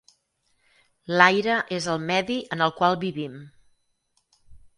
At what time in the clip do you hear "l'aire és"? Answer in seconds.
1.19-1.89